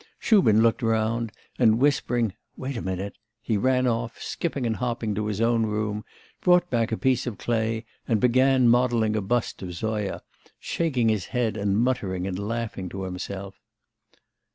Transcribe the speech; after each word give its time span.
Shubin 0.17 0.63
looked 0.63 0.81
round, 0.81 1.31
and, 1.59 1.77
whispering 1.77 2.33
'Wait 2.57 2.75
a 2.75 2.81
minute!' 2.81 3.19
he 3.39 3.55
ran 3.55 3.85
off, 3.85 4.19
skipping 4.19 4.65
and 4.65 4.77
hopping 4.77 5.13
to 5.13 5.27
his 5.27 5.39
own 5.39 5.67
room, 5.67 6.03
brought 6.41 6.71
back 6.71 6.91
a 6.91 6.97
piece 6.97 7.27
of 7.27 7.37
clay, 7.37 7.85
and 8.07 8.19
began 8.19 8.67
modelling 8.67 9.15
a 9.15 9.21
bust 9.21 9.61
of 9.61 9.75
Zoya, 9.75 10.23
shaking 10.59 11.09
his 11.09 11.25
head 11.25 11.55
and 11.55 11.77
muttering 11.77 12.25
and 12.25 12.39
laughing 12.39 12.89
to 12.89 13.03
himself. 13.03 13.61